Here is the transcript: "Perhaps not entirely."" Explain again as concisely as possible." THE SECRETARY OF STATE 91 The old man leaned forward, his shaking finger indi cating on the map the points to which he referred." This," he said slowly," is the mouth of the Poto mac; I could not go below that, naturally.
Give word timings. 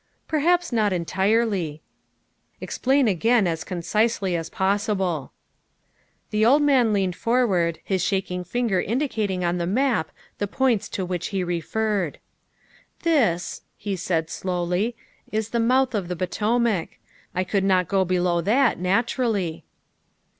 "Perhaps 0.35 0.71
not 0.71 0.91
entirely."" 0.91 1.83
Explain 2.59 3.07
again 3.07 3.45
as 3.45 3.63
concisely 3.63 4.35
as 4.35 4.49
possible." 4.49 5.31
THE 6.31 6.39
SECRETARY 6.39 6.43
OF 6.43 6.49
STATE 6.49 6.51
91 6.51 6.51
The 6.51 6.51
old 6.51 6.63
man 6.89 6.93
leaned 6.93 7.15
forward, 7.15 7.79
his 7.83 8.03
shaking 8.03 8.43
finger 8.43 8.81
indi 8.81 9.07
cating 9.07 9.43
on 9.43 9.59
the 9.59 9.67
map 9.67 10.09
the 10.39 10.47
points 10.47 10.89
to 10.89 11.05
which 11.05 11.27
he 11.27 11.43
referred." 11.43 12.17
This," 13.03 13.61
he 13.77 13.95
said 13.95 14.31
slowly," 14.31 14.95
is 15.31 15.49
the 15.49 15.59
mouth 15.59 15.93
of 15.93 16.07
the 16.07 16.15
Poto 16.15 16.57
mac; 16.57 16.97
I 17.35 17.43
could 17.43 17.63
not 17.63 17.87
go 17.87 18.03
below 18.03 18.41
that, 18.41 18.79
naturally. 18.79 19.65